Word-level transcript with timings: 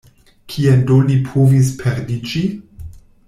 Kien 0.53 0.81
do 0.91 0.97
li 1.09 1.17
povis 1.27 1.69
perdiĝi? 1.83 2.43